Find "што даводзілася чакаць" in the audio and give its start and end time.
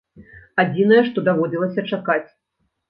1.11-2.25